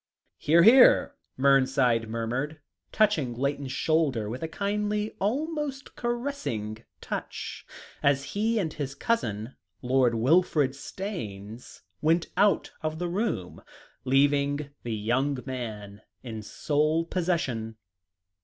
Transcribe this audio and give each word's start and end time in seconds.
"Hear, 0.39 0.63
hear," 0.63 1.13
Mernside 1.37 2.07
murmured, 2.07 2.59
touching 2.91 3.35
Layton's 3.35 3.71
shoulder 3.71 4.29
with 4.31 4.41
a 4.41 4.47
kindly, 4.47 5.15
almost 5.19 5.95
caressing 5.95 6.83
touch, 7.01 7.67
as 8.01 8.23
he 8.33 8.57
and 8.57 8.73
his 8.73 8.95
cousin, 8.95 9.55
Lord 9.83 10.15
Wilfrid 10.15 10.71
Staynes, 10.73 11.83
went 12.01 12.29
out 12.35 12.71
of 12.81 12.97
the 12.97 13.09
room, 13.09 13.61
leaving 14.03 14.71
the 14.81 14.95
young 14.95 15.37
man 15.45 16.01
in 16.23 16.41
sole 16.41 17.05
possession. 17.05 17.75